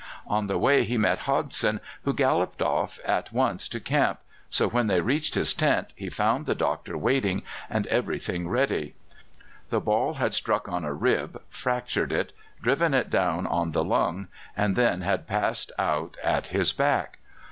On 0.25 0.47
the 0.47 0.57
way 0.57 0.83
he 0.83 0.97
met 0.97 1.19
Hodson, 1.27 1.79
who 2.05 2.13
galloped 2.15 2.59
off 2.59 2.99
at 3.05 3.31
once 3.31 3.67
to 3.67 3.79
camp, 3.79 4.19
so 4.49 4.67
when 4.67 4.87
they 4.87 4.99
reached 4.99 5.35
his 5.35 5.53
tent, 5.53 5.93
he 5.95 6.09
found 6.09 6.47
the 6.47 6.55
doctor 6.55 6.97
waiting 6.97 7.43
and 7.69 7.85
everything 7.85 8.47
ready. 8.49 8.95
The 9.69 9.79
ball 9.79 10.15
had 10.15 10.33
struck 10.33 10.67
on 10.67 10.83
a 10.83 10.91
rib, 10.91 11.39
fractured 11.51 12.11
it, 12.11 12.33
driven 12.63 12.95
it 12.95 13.11
down 13.11 13.45
on 13.45 13.73
the 13.73 13.83
lung, 13.83 14.27
and 14.57 14.75
then 14.75 15.01
had 15.01 15.27
passed 15.27 15.71
out 15.77 16.17
at 16.23 16.47
his 16.47 16.73
back. 16.73 17.19